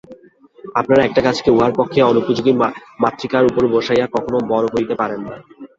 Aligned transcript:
আপনারা 0.75 1.01
একটি 1.03 1.19
গাছকে 1.21 1.49
উহার 1.51 1.73
পক্ষে 1.75 1.99
অনুপযোগী 2.03 2.51
মৃত্তিকার 3.01 3.43
উপর 3.45 3.63
বসাইয়া 3.73 4.07
কখনও 4.07 4.39
বড় 4.51 4.65
করিতে 4.73 4.95
পারেন 4.95 5.19
না। 5.21 5.35